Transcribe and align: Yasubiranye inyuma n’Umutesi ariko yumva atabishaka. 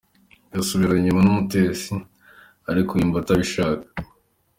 Yasubiranye 0.53 0.99
inyuma 1.01 1.21
n’Umutesi 1.23 1.95
ariko 2.71 2.91
yumva 2.99 3.17
atabishaka. 3.19 3.85